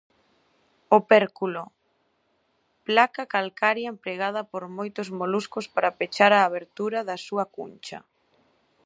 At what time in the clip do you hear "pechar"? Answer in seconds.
5.99-6.31